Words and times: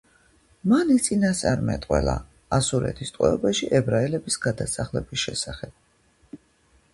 მან 0.69 0.93
იწინასწარმეტყველა 0.93 2.15
ასურეთის 2.57 3.13
ტყვეობაში 3.17 3.69
ებრაელების 3.81 4.39
გადასახლების 4.47 5.27
შესახებაც. 5.27 6.43